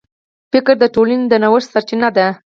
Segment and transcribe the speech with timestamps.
[0.51, 2.27] فکر د ټولنې د نوښت سرچینه ده.